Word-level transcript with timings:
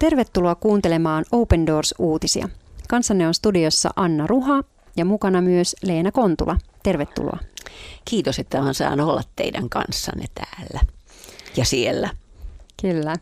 Tervetuloa 0.00 0.54
kuuntelemaan 0.54 1.24
Open 1.32 1.66
Doors-uutisia. 1.66 2.48
Kanssanne 2.88 3.26
on 3.26 3.34
studiossa 3.34 3.90
Anna 3.96 4.26
Ruha 4.26 4.64
ja 4.96 5.04
mukana 5.04 5.40
myös 5.40 5.76
Leena 5.82 6.12
Kontula. 6.12 6.56
Tervetuloa. 6.82 7.38
Kiitos, 8.04 8.38
että 8.38 8.62
olen 8.62 8.74
saanut 8.74 9.08
olla 9.08 9.22
teidän 9.36 9.68
kanssanne 9.68 10.24
täällä 10.34 10.80
ja 11.56 11.64
siellä. 11.64 12.10
Kyllä. 12.82 13.16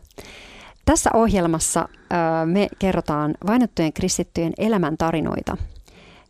Tässä 0.85 1.09
ohjelmassa 1.13 1.89
me 2.45 2.67
kerrotaan 2.79 3.35
vainottujen 3.47 3.93
kristittyjen 3.93 4.53
elämäntarinoita. 4.57 5.57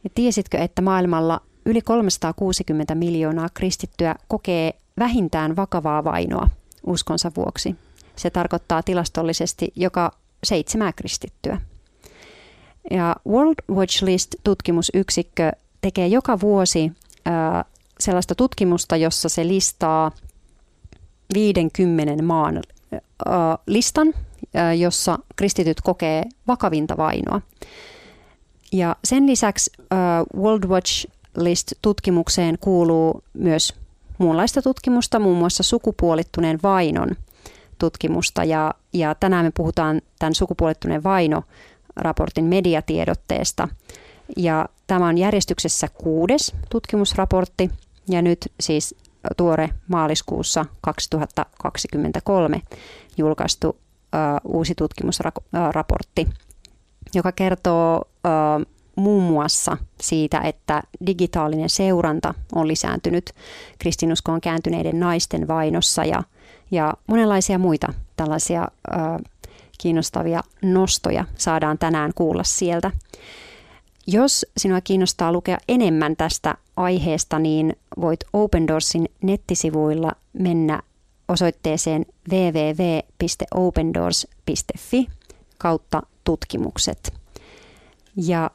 Ja 0.04 0.10
tiesitkö, 0.16 0.58
että 0.58 0.82
maailmalla 0.82 1.42
yli 1.66 1.82
360 1.82 2.96
miljoonaa 2.96 3.48
kristittyä 3.54 4.16
kokee 4.28 4.74
vähintään 5.00 5.56
vakavaa 5.56 6.04
vainoa 6.04 6.50
uskonsa 6.86 7.32
vuoksi? 7.38 7.76
Se 8.16 8.30
tarkoittaa 8.30 8.84
tilastollisesti 8.84 9.72
joka 9.76 10.12
seitsemää 10.44 10.94
kristittyä. 10.94 11.62
Ja 12.92 13.16
World 13.28 13.56
Watch 13.72 14.04
List-tutkimusyksikkö 14.04 15.52
tekee 15.82 16.08
joka 16.08 16.40
vuosi 16.40 16.92
äh, 17.28 17.66
sellaista 18.00 18.36
tutkimusta, 18.36 18.96
jossa 18.96 19.30
se 19.30 19.48
listaa 19.48 20.12
50 21.34 22.24
maan 22.24 22.58
äh, 22.58 23.02
listan, 23.66 24.14
äh, 24.56 24.78
jossa 24.78 25.20
kristityt 25.36 25.82
kokee 25.82 26.24
vakavinta 26.48 26.98
vainoa. 26.98 27.42
Ja 28.72 28.96
sen 29.04 29.28
lisäksi 29.28 29.72
äh, 29.80 29.98
World 30.42 30.64
Watch 30.64 31.08
List-tutkimukseen 31.38 32.58
kuuluu 32.60 33.24
myös 33.34 33.74
muunlaista 34.18 34.62
tutkimusta, 34.62 35.20
muun 35.20 35.38
muassa 35.38 35.64
sukupuolittuneen 35.64 36.60
vainon 36.64 37.16
tutkimusta. 37.80 38.44
Ja, 38.44 38.74
ja 38.94 39.16
tänään 39.16 39.46
me 39.46 39.52
puhutaan 39.52 40.02
tämän 40.20 40.36
sukupuolittuneen 40.36 41.04
vaino-raportin 41.04 42.46
mediatiedotteesta. 42.46 43.68
Ja 44.38 44.70
tämä 44.88 45.08
on 45.08 45.18
järjestyksessä 45.18 45.88
kuudes 45.88 46.56
tutkimusraportti 46.70 47.72
ja 48.10 48.22
nyt 48.22 48.52
siis 48.60 48.96
tuore 49.38 49.70
maaliskuussa 49.88 50.66
2023 50.82 52.62
julkaistu 53.18 53.70
uh, 53.70 53.78
uusi 54.56 54.76
tutkimusraportti, 54.76 56.28
joka 57.16 57.32
kertoo 57.32 57.98
uh, 57.98 58.79
muun 59.00 59.24
muassa 59.24 59.78
siitä, 60.02 60.40
että 60.40 60.84
digitaalinen 61.06 61.70
seuranta 61.70 62.34
on 62.56 62.68
lisääntynyt 62.68 63.34
kristinuskoon 63.80 64.42
kääntyneiden 64.42 65.00
naisten 65.00 65.48
vainossa 65.48 66.06
ja, 66.06 66.24
ja 66.72 66.94
monenlaisia 67.08 67.58
muita 67.58 67.94
tällaisia 68.16 68.68
ö, 68.88 68.92
kiinnostavia 69.78 70.44
nostoja 70.62 71.26
saadaan 71.36 71.78
tänään 71.78 72.12
kuulla 72.16 72.44
sieltä. 72.44 72.92
Jos 74.08 74.46
sinua 74.58 74.82
kiinnostaa 74.82 75.32
lukea 75.32 75.58
enemmän 75.68 76.16
tästä 76.16 76.56
aiheesta, 76.78 77.40
niin 77.40 77.76
voit 78.02 78.20
Open 78.34 78.68
Doorsin 78.68 79.10
nettisivuilla 79.22 80.12
mennä 80.34 80.82
osoitteeseen 81.28 82.06
www.opendoors.fi 82.32 85.08
kautta 85.58 86.02
tutkimukset. 86.24 87.14
Ja 88.16 88.52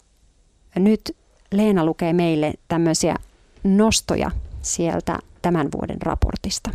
nyt 0.76 1.16
Leena 1.52 1.84
lukee 1.84 2.12
meille 2.12 2.54
tämmöisiä 2.68 3.16
nostoja 3.64 4.30
sieltä 4.62 5.18
tämän 5.42 5.68
vuoden 5.72 6.02
raportista. 6.02 6.70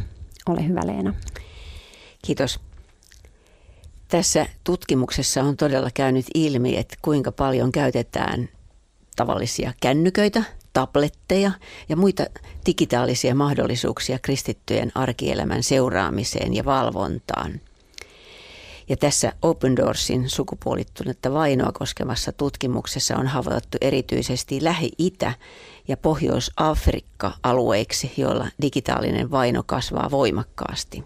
Ole 0.49 0.67
hyvä 0.67 0.81
Leena. 0.85 1.13
Kiitos. 2.25 2.59
Tässä 4.07 4.45
tutkimuksessa 4.63 5.43
on 5.43 5.57
todella 5.57 5.89
käynyt 5.93 6.25
ilmi, 6.33 6.77
että 6.77 6.95
kuinka 7.01 7.31
paljon 7.31 7.71
käytetään 7.71 8.49
tavallisia 9.15 9.73
kännyköitä, 9.81 10.43
tabletteja 10.73 11.51
ja 11.89 11.95
muita 11.95 12.25
digitaalisia 12.65 13.35
mahdollisuuksia 13.35 14.19
kristittyjen 14.19 14.91
arkielämän 14.95 15.63
seuraamiseen 15.63 16.53
ja 16.53 16.65
valvontaan. 16.65 17.61
Ja 18.89 18.97
tässä 18.97 19.33
Open 19.41 19.75
Doorsin 19.75 20.29
sukupuolittunutta 20.29 21.33
vainoa 21.33 21.71
koskevassa 21.71 22.31
tutkimuksessa 22.31 23.17
on 23.17 23.27
havaittu 23.27 23.77
erityisesti 23.81 24.63
Lähi-Itä 24.63 25.33
ja 25.87 25.97
Pohjois-Afrikka 25.97 27.31
alueiksi, 27.43 28.11
joilla 28.17 28.47
digitaalinen 28.61 29.31
vaino 29.31 29.63
kasvaa 29.65 30.11
voimakkaasti. 30.11 31.03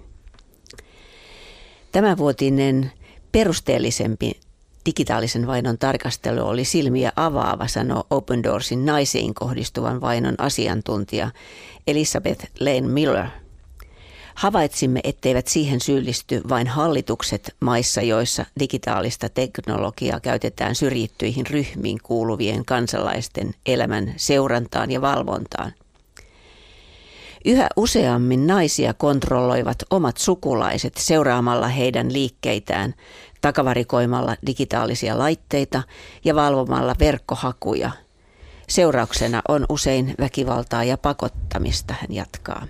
Tämänvuotinen 1.92 2.92
perusteellisempi 3.32 4.40
digitaalisen 4.86 5.48
vainon 5.48 5.78
tarkastelu 5.78 6.48
oli 6.48 6.66
silmiä 6.66 7.12
avaava, 7.16 7.68
sanoo 7.68 8.04
Open 8.10 8.44
Doorsin 8.44 8.86
naisiin 8.86 9.34
kohdistuvan 9.34 10.02
vainon 10.02 10.36
asiantuntija 10.38 11.32
Elizabeth 11.88 12.46
Lane 12.60 12.82
Miller– 12.82 13.28
Havaitsimme, 14.36 15.00
etteivät 15.04 15.48
siihen 15.48 15.82
syyllisty 15.82 16.42
vain 16.50 16.68
hallitukset 16.68 17.56
maissa, 17.60 18.02
joissa 18.02 18.46
digitaalista 18.60 19.30
teknologiaa 19.30 20.20
käytetään 20.20 20.76
syrjittyihin 20.76 21.48
ryhmiin 21.48 22.00
kuuluvien 22.04 22.66
kansalaisten 22.66 23.54
elämän 23.66 24.14
seurantaan 24.18 24.92
ja 24.92 25.02
valvontaan. 25.02 25.74
Yhä 27.46 27.68
useammin 27.76 28.48
naisia 28.48 28.94
kontrolloivat 28.94 29.78
omat 29.90 30.18
sukulaiset 30.18 30.94
seuraamalla 30.98 31.68
heidän 31.68 32.14
liikkeitään, 32.14 32.94
takavarikoimalla 33.42 34.36
digitaalisia 34.46 35.18
laitteita 35.18 35.84
ja 36.26 36.36
valvomalla 36.36 36.96
verkkohakuja. 37.00 37.92
Seurauksena 38.70 39.42
on 39.48 39.66
usein 39.70 40.16
väkivaltaa 40.20 40.84
ja 40.84 40.98
pakottamista, 40.98 41.94
hän 41.94 42.10
jatkaa. 42.10 42.68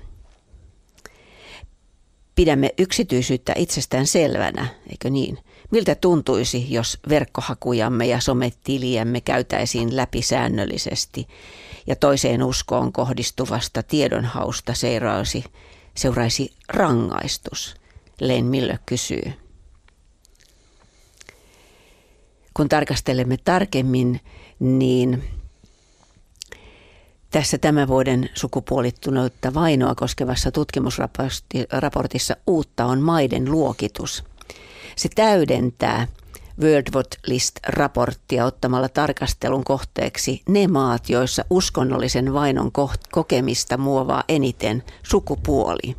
Pidämme 2.36 2.74
yksityisyyttä 2.78 3.54
itsestään 3.58 4.08
selvänä, 4.08 4.68
eikö 4.90 5.10
niin? 5.10 5.38
Miltä 5.72 5.96
tuntuisi, 5.96 6.74
jos 6.74 7.00
verkkohakujamme 7.10 8.06
ja 8.06 8.20
sometiliämme 8.20 9.22
käytäisiin 9.22 9.96
läpi 9.96 10.22
säännöllisesti 10.22 11.28
ja 11.88 11.96
toiseen 11.96 12.44
uskoon 12.44 12.94
kohdistuvasta 12.94 13.84
tiedonhausta 13.84 14.74
seuraisi, 14.74 15.44
seuraisi 15.96 16.54
rangaistus? 16.70 17.76
Len 18.22 18.46
Miller 18.46 18.78
kysyy. 18.86 19.34
Kun 22.54 22.70
tarkastelemme 22.70 23.38
tarkemmin, 23.38 24.20
niin 24.60 25.24
tässä 27.34 27.58
tämän 27.58 27.88
vuoden 27.88 28.30
sukupuolittunutta 28.34 29.54
vainoa 29.54 29.96
koskevassa 29.96 30.52
tutkimusraportissa 30.52 32.36
uutta 32.48 32.86
on 32.86 33.02
maiden 33.02 33.52
luokitus. 33.52 34.24
Se 34.96 35.10
täydentää 35.16 36.08
World 36.62 36.96
Watch 36.96 37.20
List-raporttia 37.28 38.46
ottamalla 38.46 38.90
tarkastelun 38.90 39.64
kohteeksi 39.64 40.42
ne 40.50 40.68
maat, 40.68 41.10
joissa 41.10 41.46
uskonnollisen 41.50 42.34
vainon 42.34 42.72
kokemista 43.12 43.78
muovaa 43.78 44.24
eniten 44.30 44.84
sukupuoli. 45.04 45.96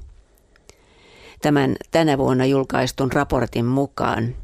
Tämän 1.43 1.77
tänä 1.91 2.19
vuonna 2.19 2.47
julkaistun 2.47 3.12
raportin 3.12 3.65
mukaan 3.66 4.34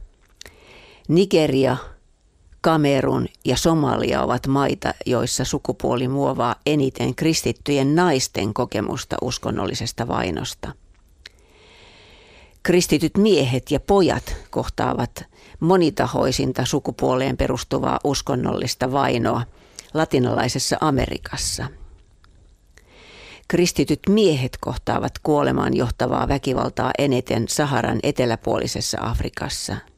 Nigeria– 1.08 1.76
Kamerun 2.62 3.28
ja 3.44 3.56
Somalia 3.56 4.22
ovat 4.22 4.46
maita, 4.46 4.94
joissa 5.06 5.44
sukupuoli 5.44 6.08
muovaa 6.08 6.54
eniten 6.66 7.14
kristittyjen 7.14 7.94
naisten 7.94 8.54
kokemusta 8.54 9.16
uskonnollisesta 9.22 10.08
vainosta. 10.08 10.72
Kristityt 12.62 13.16
miehet 13.16 13.70
ja 13.70 13.80
pojat 13.80 14.36
kohtaavat 14.50 15.24
monitahoisinta 15.60 16.64
sukupuoleen 16.64 17.36
perustuvaa 17.36 17.98
uskonnollista 18.04 18.92
vainoa 18.92 19.42
latinalaisessa 19.94 20.76
Amerikassa. 20.80 21.66
Kristityt 23.48 24.00
miehet 24.08 24.56
kohtaavat 24.60 25.12
kuolemaan 25.22 25.76
johtavaa 25.76 26.28
väkivaltaa 26.28 26.90
eniten 26.98 27.48
Saharan 27.48 28.00
eteläpuolisessa 28.02 28.98
Afrikassa– 29.00 29.76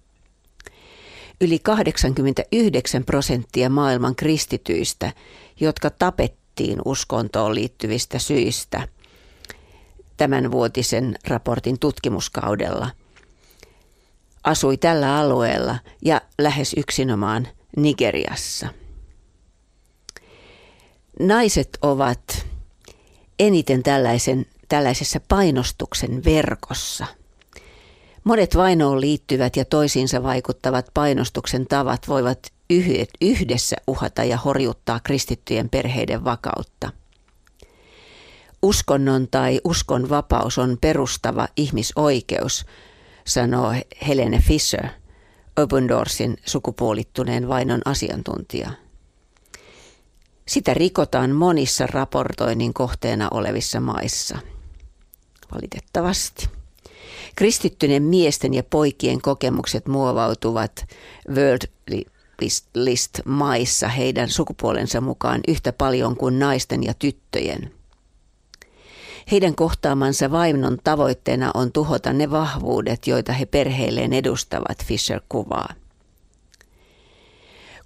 yli 1.42 1.58
89 1.58 3.04
prosenttia 3.04 3.70
maailman 3.70 4.16
kristityistä, 4.16 5.12
jotka 5.60 5.90
tapettiin 5.90 6.78
uskontoon 6.84 7.54
liittyvistä 7.54 8.18
syistä 8.18 8.88
tämän 10.16 10.50
vuotisen 10.50 11.18
raportin 11.28 11.78
tutkimuskaudella, 11.78 12.90
asui 14.44 14.76
tällä 14.76 15.16
alueella 15.16 15.78
ja 16.04 16.20
lähes 16.38 16.74
yksinomaan 16.76 17.48
Nigeriassa. 17.76 18.68
Naiset 21.20 21.78
ovat 21.82 22.46
eniten 23.38 23.82
tällaisen, 23.82 24.46
tällaisessa 24.68 25.20
painostuksen 25.28 26.24
verkossa– 26.24 27.06
Monet 28.24 28.56
vainoon 28.56 29.00
liittyvät 29.00 29.56
ja 29.56 29.64
toisiinsa 29.64 30.22
vaikuttavat 30.22 30.86
painostuksen 30.94 31.66
tavat 31.66 32.08
voivat 32.08 32.38
yhdessä 33.20 33.76
uhata 33.86 34.24
ja 34.24 34.36
horjuttaa 34.36 35.00
kristittyjen 35.00 35.68
perheiden 35.68 36.24
vakautta. 36.24 36.92
Uskonnon 38.62 39.28
tai 39.28 39.60
uskon 39.64 40.08
vapaus 40.08 40.58
on 40.58 40.78
perustava 40.80 41.48
ihmisoikeus, 41.56 42.66
sanoo 43.26 43.74
Helene 44.08 44.38
Fischer, 44.38 44.86
Open 45.56 45.86
sukupuolittuneen 46.44 47.48
vainon 47.48 47.80
asiantuntija. 47.84 48.70
Sitä 50.48 50.74
rikotaan 50.74 51.30
monissa 51.30 51.86
raportoinnin 51.86 52.74
kohteena 52.74 53.28
olevissa 53.30 53.80
maissa. 53.80 54.38
Valitettavasti. 55.54 56.61
Kristittyjen 57.36 58.02
miesten 58.02 58.54
ja 58.54 58.62
poikien 58.62 59.20
kokemukset 59.22 59.86
muovautuvat 59.88 60.86
World 61.28 61.62
List 62.74 63.20
maissa 63.24 63.88
heidän 63.88 64.28
sukupuolensa 64.28 65.00
mukaan 65.00 65.40
yhtä 65.48 65.72
paljon 65.72 66.16
kuin 66.16 66.38
naisten 66.38 66.84
ja 66.84 66.94
tyttöjen. 66.94 67.72
Heidän 69.30 69.54
kohtaamansa 69.54 70.30
vainon 70.30 70.78
tavoitteena 70.84 71.50
on 71.54 71.72
tuhota 71.72 72.12
ne 72.12 72.30
vahvuudet, 72.30 73.06
joita 73.06 73.32
he 73.32 73.46
perheilleen 73.46 74.12
edustavat, 74.12 74.84
Fisher 74.84 75.20
kuvaa. 75.28 75.74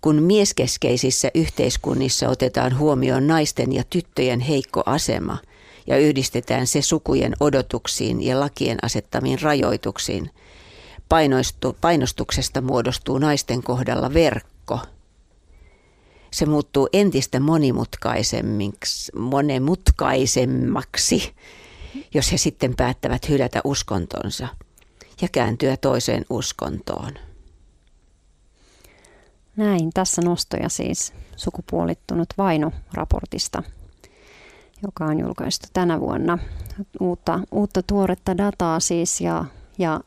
Kun 0.01 0.23
mieskeskeisissä 0.23 1.31
yhteiskunnissa 1.35 2.29
otetaan 2.29 2.79
huomioon 2.79 3.27
naisten 3.27 3.73
ja 3.73 3.85
tyttöjen 3.91 4.41
heikko 4.41 4.83
asema 4.87 5.39
ja 5.87 5.99
yhdistetään 5.99 6.67
se 6.67 6.83
sukujen 6.83 7.33
odotuksiin 7.41 8.23
ja 8.23 8.41
lakien 8.41 8.79
asettamiin 8.83 9.43
rajoituksiin, 9.43 10.31
painostu, 11.09 11.77
painostuksesta 11.81 12.61
muodostuu 12.61 13.19
naisten 13.19 13.63
kohdalla 13.63 14.15
verkko. 14.15 14.81
Se 16.31 16.47
muuttuu 16.47 16.89
entistä 16.93 17.41
monimutkaisemmaksi, 19.15 21.35
jos 22.15 22.33
he 22.33 22.37
sitten 22.37 22.77
päättävät 22.77 23.29
hylätä 23.29 23.61
uskontonsa 23.65 24.49
ja 25.23 25.29
kääntyä 25.33 25.77
toiseen 25.77 26.25
uskontoon. 26.31 27.13
Näin, 29.57 29.91
tässä 29.95 30.23
nostoja 30.23 30.69
siis 30.69 31.13
sukupuolittunut 31.37 32.29
vaino-raportista, 32.39 33.63
joka 34.83 35.05
on 35.05 35.21
julkaistu 35.21 35.69
tänä 35.73 36.01
vuonna. 36.01 36.39
Uutta, 37.01 37.41
uutta 37.53 37.83
tuoretta 37.83 38.39
dataa 38.39 38.81
siis 38.81 39.21
ja, 39.21 39.45
ja 39.79 40.01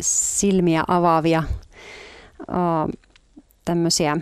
silmiä 0.00 0.84
avaavia 0.88 1.42
tämmöisiä 3.64 4.16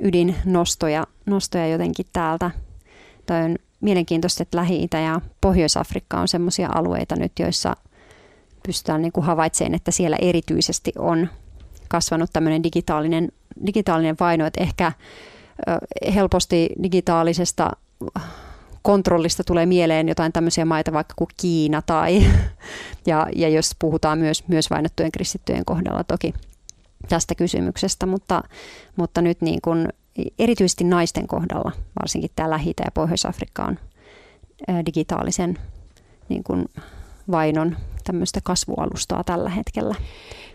ydinnostoja 0.00 1.06
nostoja 1.26 1.68
jotenkin 1.68 2.06
täältä. 2.12 2.50
Toi 3.26 3.42
on 3.42 3.56
mielenkiintoista, 3.80 4.42
että 4.42 4.56
Lähi-Itä 4.56 4.98
ja 4.98 5.20
Pohjois-Afrikka 5.40 6.20
on 6.20 6.28
semmoisia 6.28 6.68
alueita 6.74 7.16
nyt, 7.16 7.32
joissa 7.38 7.76
pystytään 8.66 9.02
niin 9.02 9.12
kuin 9.12 9.26
havaitsemaan, 9.26 9.74
että 9.74 9.90
siellä 9.90 10.16
erityisesti 10.20 10.92
on 10.98 11.28
kasvanut 11.88 12.30
tämmöinen 12.32 12.62
digitaalinen 12.62 13.28
digitaalinen 13.66 14.16
vaino, 14.20 14.46
että 14.46 14.62
ehkä 14.62 14.92
helposti 16.14 16.70
digitaalisesta 16.82 17.70
kontrollista 18.84 19.44
tulee 19.44 19.66
mieleen 19.66 20.08
jotain 20.08 20.32
tämmöisiä 20.32 20.64
maita 20.64 20.92
vaikka 20.92 21.14
kuin 21.16 21.28
Kiina 21.36 21.82
tai, 21.82 22.26
ja, 23.06 23.26
ja 23.36 23.48
jos 23.48 23.70
puhutaan 23.78 24.18
myös, 24.18 24.48
myös 24.48 24.70
vainottujen 24.70 25.12
kristittyjen 25.12 25.64
kohdalla 25.64 26.04
toki 26.04 26.34
tästä 27.08 27.34
kysymyksestä, 27.34 28.06
mutta, 28.06 28.42
mutta 28.96 29.22
nyt 29.22 29.40
niin 29.40 29.60
kuin 29.62 29.88
erityisesti 30.38 30.84
naisten 30.84 31.26
kohdalla, 31.26 31.72
varsinkin 32.00 32.30
tämä 32.36 32.50
lähi 32.50 32.74
ja 32.84 32.90
Pohjois-Afrikka 32.94 33.64
on 33.64 33.78
digitaalisen 34.86 35.58
niin 36.28 36.44
kuin 36.44 36.64
vainon 37.30 37.76
tämmöistä 38.04 38.40
kasvualustaa 38.44 39.24
tällä 39.24 39.50
hetkellä. 39.50 39.94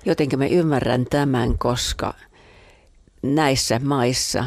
Jotenkin 0.05 0.39
mä 0.39 0.45
ymmärrän 0.45 1.05
tämän, 1.09 1.57
koska– 1.57 2.13
näissä 3.21 3.79
maissa 3.83 4.45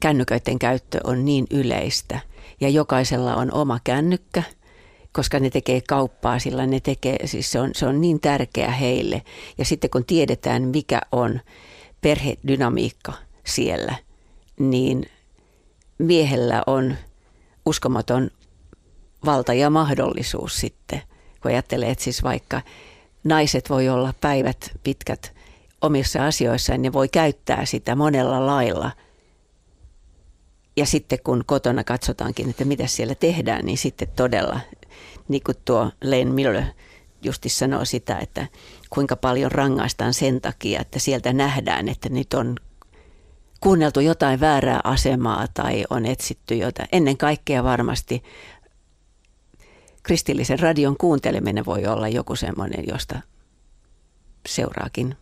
kännyköiden 0.00 0.58
käyttö 0.58 1.00
on 1.04 1.24
niin 1.24 1.46
yleistä 1.50 2.20
ja 2.60 2.68
jokaisella 2.68 3.34
on 3.34 3.52
oma 3.52 3.78
kännykkä, 3.84 4.42
koska 5.12 5.38
ne 5.38 5.50
tekee 5.50 5.80
kauppaa, 5.88 6.38
sillä 6.38 6.66
ne 6.66 6.80
tekee, 6.80 7.26
siis 7.26 7.52
se 7.52 7.60
on, 7.60 7.70
se 7.74 7.86
on 7.86 8.00
niin 8.00 8.20
tärkeä 8.20 8.70
heille. 8.70 9.22
Ja 9.58 9.64
sitten 9.64 9.90
kun 9.90 10.04
tiedetään, 10.04 10.62
mikä 10.62 11.00
on 11.12 11.40
perhedynamiikka 12.00 13.12
siellä, 13.44 13.94
niin 14.58 15.06
miehellä 15.98 16.62
on 16.66 16.96
uskomaton 17.66 18.30
valta 19.24 19.54
ja 19.54 19.70
mahdollisuus 19.70 20.56
sitten, 20.56 21.02
kun 21.42 21.50
ajattelee, 21.50 21.90
että 21.90 22.04
siis 22.04 22.22
vaikka 22.22 22.62
naiset 23.24 23.70
voi 23.70 23.88
olla 23.88 24.14
päivät 24.20 24.70
pitkät 24.82 25.32
omissa 25.82 26.26
asioissaan, 26.26 26.82
ne 26.82 26.92
voi 26.92 27.08
käyttää 27.08 27.64
sitä 27.64 27.94
monella 27.96 28.46
lailla. 28.46 28.90
Ja 30.76 30.86
sitten 30.86 31.18
kun 31.24 31.44
kotona 31.46 31.84
katsotaankin, 31.84 32.50
että 32.50 32.64
mitä 32.64 32.86
siellä 32.86 33.14
tehdään, 33.14 33.64
niin 33.64 33.78
sitten 33.78 34.08
todella, 34.16 34.60
niin 35.28 35.42
kuin 35.46 35.56
tuo 35.64 35.90
Lane 36.04 36.24
Miller 36.24 36.62
justi 37.22 37.48
sanoo 37.48 37.84
sitä, 37.84 38.18
että 38.18 38.46
kuinka 38.90 39.16
paljon 39.16 39.52
rangaistaan 39.52 40.14
sen 40.14 40.40
takia, 40.40 40.80
että 40.80 40.98
sieltä 40.98 41.32
nähdään, 41.32 41.88
että 41.88 42.08
nyt 42.08 42.34
on 42.34 42.56
kuunneltu 43.60 44.00
jotain 44.00 44.40
väärää 44.40 44.80
asemaa 44.84 45.46
tai 45.54 45.84
on 45.90 46.06
etsitty 46.06 46.54
jotain. 46.54 46.88
Ennen 46.92 47.16
kaikkea 47.16 47.64
varmasti 47.64 48.22
kristillisen 50.02 50.58
radion 50.58 50.96
kuunteleminen 50.96 51.64
voi 51.64 51.86
olla 51.86 52.08
joku 52.08 52.36
semmoinen, 52.36 52.84
josta 52.88 53.20
seuraakin 54.48 55.16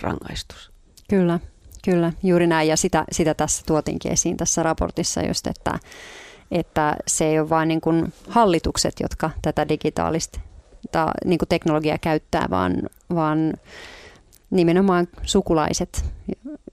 rangaistus. 0.00 0.72
Kyllä, 1.10 1.40
kyllä, 1.82 2.12
juuri 2.22 2.46
näin. 2.46 2.68
Ja 2.68 2.76
sitä, 2.76 3.04
sitä 3.12 3.34
tässä 3.34 3.62
tuotiinkin 3.66 4.12
esiin 4.12 4.36
tässä 4.36 4.62
raportissa 4.62 5.22
just, 5.22 5.46
että, 5.46 5.78
että 6.50 6.96
se 7.06 7.26
ei 7.26 7.40
ole 7.40 7.48
vain 7.48 7.68
niin 7.68 7.80
kuin 7.80 8.12
hallitukset, 8.28 8.94
jotka 9.00 9.30
tätä 9.42 9.68
digitaalista 9.68 10.40
ta, 10.92 11.10
niin 11.24 11.38
kuin 11.38 11.48
teknologiaa 11.48 11.98
käyttää, 11.98 12.46
vaan, 12.50 12.82
vaan 13.14 13.54
nimenomaan 14.50 15.08
sukulaiset, 15.22 16.04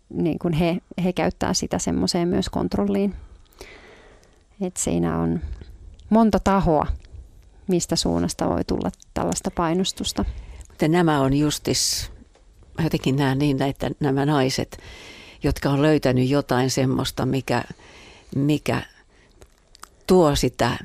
niin 0.09 0.39
kuin 0.39 0.53
he, 0.53 0.77
he 1.03 1.13
käyttää 1.13 1.53
sitä 1.53 1.79
semmoiseen 1.79 2.27
myös 2.27 2.49
kontrolliin. 2.49 3.15
Et 4.61 4.77
siinä 4.77 5.17
on 5.17 5.39
monta 6.09 6.39
tahoa, 6.39 6.87
mistä 7.67 7.95
suunnasta 7.95 8.49
voi 8.49 8.63
tulla 8.63 8.89
tällaista 9.13 9.51
painostusta. 9.51 10.25
Mutta 10.67 10.87
nämä 10.87 11.21
on 11.21 11.33
justis 11.33 12.11
mä 12.79 12.85
jotenkin 12.85 13.15
näen 13.15 13.39
niin, 13.39 13.61
että 13.61 13.91
nämä 13.99 14.25
naiset, 14.25 14.77
jotka 15.43 15.69
on 15.69 15.81
löytänyt 15.81 16.29
jotain 16.29 16.69
semmoista, 16.69 17.25
mikä, 17.25 17.63
mikä 18.35 18.81
tuo 20.07 20.35
sitä 20.35 20.77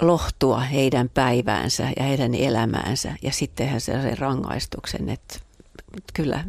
lohtua 0.00 0.60
heidän 0.60 1.08
päiväänsä 1.08 1.88
ja 1.96 2.02
heidän 2.02 2.34
elämäänsä. 2.34 3.16
Ja 3.22 3.32
sittenhän 3.32 3.80
se 3.80 4.02
sen 4.02 4.18
rangaistuksen, 4.18 5.08
että 5.08 5.38
kyllä 6.14 6.44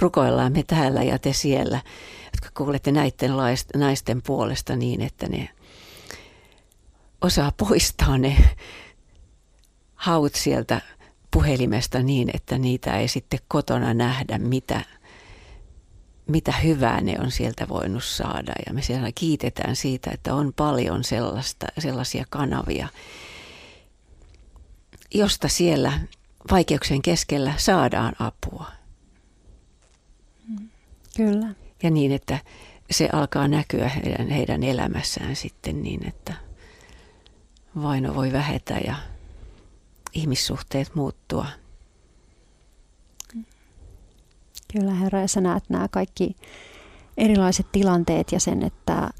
rukoillaan 0.00 0.52
me 0.52 0.62
täällä 0.62 1.02
ja 1.02 1.18
te 1.18 1.32
siellä, 1.32 1.80
jotka 2.24 2.48
kuulette 2.64 2.92
näiden 2.92 3.30
naisten 3.76 4.22
puolesta 4.22 4.76
niin, 4.76 5.00
että 5.00 5.26
ne 5.28 5.48
osaa 7.20 7.52
poistaa 7.56 8.18
ne 8.18 8.36
haut 9.94 10.34
sieltä 10.34 10.80
puhelimesta 11.34 12.02
niin, 12.02 12.30
että 12.34 12.58
niitä 12.58 12.96
ei 12.96 13.08
sitten 13.08 13.38
kotona 13.48 13.94
nähdä, 13.94 14.38
mitä, 14.38 14.80
mitä 16.26 16.52
hyvää 16.52 17.00
ne 17.00 17.16
on 17.20 17.30
sieltä 17.30 17.68
voinut 17.68 18.04
saada. 18.04 18.52
Ja 18.66 18.74
me 18.74 18.82
siellä 18.82 19.12
kiitetään 19.14 19.76
siitä, 19.76 20.10
että 20.10 20.34
on 20.34 20.52
paljon 20.56 21.04
sellaista, 21.04 21.66
sellaisia 21.78 22.24
kanavia, 22.30 22.88
josta 25.14 25.48
siellä 25.48 25.92
vaikeuksien 26.50 27.02
keskellä 27.02 27.54
saadaan 27.56 28.12
apua. 28.18 28.66
Kyllä. 31.16 31.48
Ja 31.82 31.90
niin, 31.90 32.12
että 32.12 32.38
se 32.90 33.08
alkaa 33.12 33.48
näkyä 33.48 33.88
heidän, 33.88 34.28
heidän 34.28 34.62
elämässään 34.62 35.36
sitten 35.36 35.82
niin, 35.82 36.08
että 36.08 36.34
vaino 37.82 38.14
voi 38.14 38.32
vähetä 38.32 38.74
ja 38.86 39.13
ihmissuhteet 40.14 40.94
muuttua. 40.94 41.46
Kyllä 44.72 44.94
Herra, 44.94 45.20
ja 45.20 45.28
sä 45.28 45.40
näet 45.40 45.64
nämä 45.68 45.88
kaikki 45.88 46.36
erilaiset 47.16 47.66
tilanteet 47.72 48.32
ja 48.32 48.40
sen, 48.40 48.62
että 48.62 49.10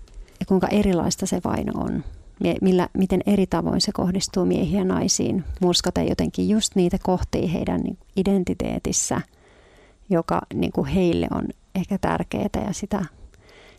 kuinka 0.48 0.68
erilaista 0.68 1.26
se 1.26 1.40
vaino 1.44 1.72
on. 1.80 2.04
Millä, 2.60 2.88
miten 2.92 3.20
eri 3.26 3.46
tavoin 3.46 3.80
se 3.80 3.92
kohdistuu 3.92 4.44
miehiin 4.44 4.78
ja 4.78 4.84
naisiin, 4.84 5.44
murskata 5.60 6.02
jotenkin 6.02 6.48
just 6.48 6.74
niitä 6.74 6.98
kohtia 7.02 7.48
heidän 7.48 7.80
niin 7.80 7.98
identiteetissä, 8.16 9.20
joka 10.10 10.40
niin 10.54 10.72
kuin 10.72 10.86
heille 10.86 11.26
on 11.30 11.44
ehkä 11.74 11.98
tärkeää 11.98 12.64
ja 12.66 12.72
sitä. 12.72 13.04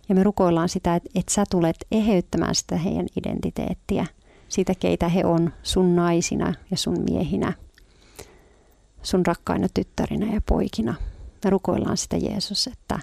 Ja 0.09 0.15
me 0.15 0.23
rukoillaan 0.23 0.69
sitä, 0.69 0.95
että, 0.95 1.09
että 1.15 1.33
sä 1.33 1.43
tulet 1.49 1.85
eheyttämään 1.91 2.55
sitä 2.55 2.77
heidän 2.77 3.05
identiteettiä, 3.17 4.05
siitä 4.49 4.73
keitä 4.79 5.09
he 5.09 5.25
on 5.25 5.53
sun 5.63 5.95
naisina 5.95 6.53
ja 6.71 6.77
sun 6.77 7.03
miehinä, 7.09 7.53
sun 9.01 9.25
rakkaina 9.25 9.67
tyttärinä 9.73 10.33
ja 10.33 10.41
poikina. 10.41 10.95
Me 11.43 11.49
rukoillaan 11.49 11.97
sitä 11.97 12.17
Jeesus, 12.17 12.67
että 12.67 12.99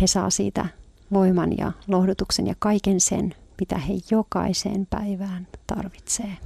he 0.00 0.06
saa 0.06 0.30
siitä 0.30 0.66
voiman 1.12 1.58
ja 1.58 1.72
lohdutuksen 1.88 2.46
ja 2.46 2.54
kaiken 2.58 3.00
sen, 3.00 3.34
mitä 3.60 3.78
he 3.78 3.94
jokaiseen 4.10 4.86
päivään 4.86 5.46
tarvitsee. 5.66 6.36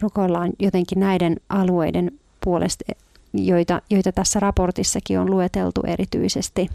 Rukoillaan 0.00 0.52
jotenkin 0.58 1.00
näiden 1.00 1.36
alueiden 1.48 2.20
puolesta, 2.44 2.84
joita, 3.32 3.82
joita 3.90 4.12
tässä 4.12 4.40
raportissakin 4.40 5.18
on 5.18 5.30
lueteltu 5.30 5.80
erityisesti. 5.86 6.68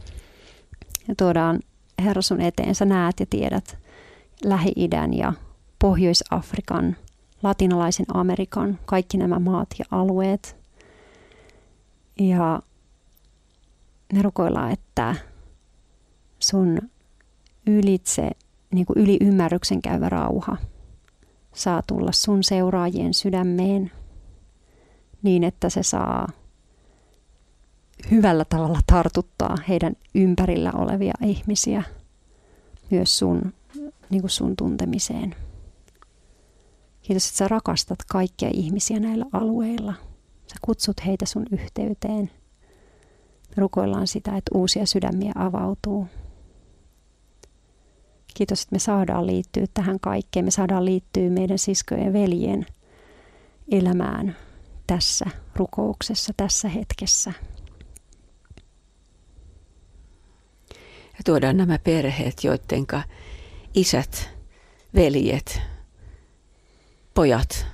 Ja 1.08 1.15
tuodaan 1.15 1.60
Herra 2.03 2.22
sun 2.22 2.41
eteen, 2.41 2.75
sä 2.75 2.86
näet 2.86 3.20
ja 3.20 3.25
tiedät 3.29 3.82
Lähi-idän 4.45 5.13
ja 5.13 5.33
Pohjois-Afrikan, 5.79 6.95
latinalaisen 7.43 8.05
Amerikan, 8.13 8.79
kaikki 8.85 9.17
nämä 9.17 9.39
maat 9.39 9.67
ja 9.79 9.85
alueet. 9.91 10.55
Ja 12.19 12.62
me 14.13 14.21
rukoillaan, 14.21 14.71
että 14.71 15.15
sun 16.39 16.79
ylitse, 17.67 18.31
niin 18.71 18.85
kuin 18.85 19.00
yli 19.00 19.17
ymmärryksen 19.21 19.81
käyvä 19.81 20.09
rauha 20.09 20.57
saa 21.53 21.81
tulla 21.88 22.12
sun 22.12 22.43
seuraajien 22.43 23.13
sydämeen 23.13 23.91
niin, 25.23 25.43
että 25.43 25.69
se 25.69 25.83
saa 25.83 26.27
hyvällä 28.12 28.45
tavalla 28.45 28.79
tartuttaa 28.88 29.55
heidän 29.69 29.93
ympärillä 30.15 30.71
olevia 30.71 31.13
ihmisiä 31.21 31.83
myös 32.91 33.19
sun, 33.19 33.53
niin 34.13 34.22
kuin 34.22 34.32
sun 34.32 34.55
tuntemiseen. 34.55 35.36
Kiitos, 37.01 37.27
että 37.27 37.38
sä 37.38 37.48
rakastat 37.48 38.00
kaikkia 38.10 38.50
ihmisiä 38.53 39.00
näillä 39.00 39.25
alueilla. 39.32 39.93
Sä 40.48 40.55
kutsut 40.62 41.05
heitä 41.05 41.25
sun 41.25 41.46
yhteyteen. 41.51 42.32
Rukoillaan 43.58 44.08
sitä, 44.08 44.38
että 44.38 44.51
uusia 44.58 44.86
sydämiä 44.86 45.32
avautuu. 45.36 46.08
Kiitos, 48.34 48.62
että 48.62 48.75
me 48.75 48.79
saadaan 48.79 49.27
liittyä 49.27 49.65
tähän 49.74 50.00
kaikkeen. 50.00 50.46
Me 50.46 50.51
saadaan 50.51 50.86
liittyä 50.86 51.29
meidän 51.29 51.60
siskojen 51.60 52.05
ja 52.05 52.13
veljen 52.13 52.65
elämään 53.72 54.36
tässä 54.88 55.25
rukouksessa, 55.55 56.34
tässä 56.38 56.70
hetkessä. 56.70 57.34
Ja 61.13 61.20
tuodaan 61.25 61.58
nämä 61.58 61.79
perheet, 61.79 62.43
joidenka 62.43 63.01
isät, 63.74 64.30
veljet, 64.96 65.62
pojat 67.13 67.65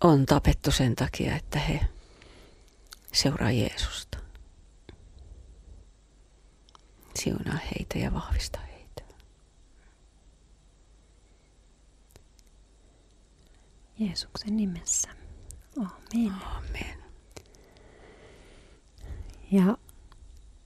on 0.00 0.26
tapettu 0.26 0.70
sen 0.70 0.96
takia, 0.96 1.36
että 1.36 1.58
he 1.58 1.80
seuraa 3.12 3.50
Jeesusta. 3.50 4.18
Siunaa 7.14 7.56
heitä 7.56 7.98
ja 7.98 8.12
vahvista 8.12 8.58
heitä. 8.58 9.02
Jeesuksen 13.98 14.56
nimessä. 14.56 15.08
Amen. 15.78 16.32
Amen. 16.32 17.04
Ja 19.50 19.78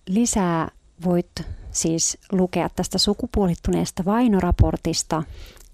lisää 0.06 0.70
voit 1.04 1.42
siis 1.72 2.18
lukea 2.32 2.68
tästä 2.68 2.98
sukupuolittuneesta 2.98 4.04
vainoraportista 4.04 5.22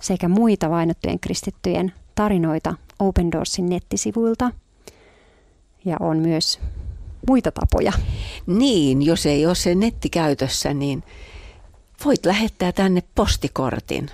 sekä 0.02 0.28
muita 0.28 0.70
vainottujen 0.70 1.20
kristittyjen 1.20 1.92
tarinoita 2.14 2.74
Open 2.98 3.32
Doorsin 3.32 3.68
nettisivuilta. 3.68 4.50
Ja 5.84 5.96
on 6.00 6.18
myös 6.18 6.60
muita 7.28 7.52
tapoja. 7.52 7.92
Niin, 8.46 9.02
jos 9.02 9.26
ei 9.26 9.46
ole 9.46 9.54
se 9.54 9.74
netti 9.74 10.10
käytössä, 10.10 10.74
niin 10.74 11.02
voit 12.04 12.26
lähettää 12.26 12.72
tänne 12.72 13.02
postikortin. 13.14 14.10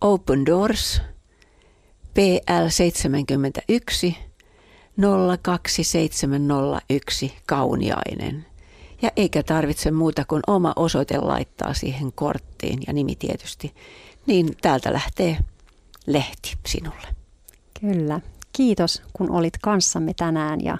Open 0.00 0.46
Doors, 0.46 1.02
PL 2.14 2.68
71 2.68 4.16
02701 5.42 7.34
Kauniainen. 7.46 8.46
Ja 9.02 9.10
eikä 9.16 9.42
tarvitse 9.42 9.90
muuta 9.90 10.24
kuin 10.24 10.42
oma 10.46 10.72
osoite 10.76 11.18
laittaa 11.18 11.74
siihen 11.74 12.12
korttiin 12.12 12.78
ja 12.86 12.92
nimi 12.92 13.16
tietysti. 13.16 13.74
Niin 14.26 14.56
täältä 14.62 14.92
lähtee 14.92 15.38
lehti 16.06 16.56
sinulle. 16.66 17.06
Kyllä. 17.80 18.20
Kiitos 18.52 19.02
kun 19.12 19.30
olit 19.30 19.58
kanssamme 19.62 20.14
tänään 20.14 20.64
ja 20.64 20.78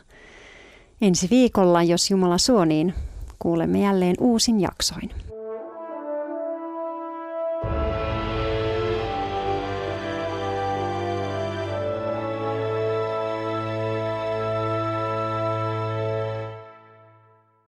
ensi 1.01 1.31
viikolla, 1.31 1.83
jos 1.83 2.11
Jumala 2.11 2.39
suo, 2.39 2.65
niin 2.65 2.95
kuulemme 3.39 3.81
jälleen 3.81 4.17
uusin 4.21 4.61
jaksoin. 4.61 5.11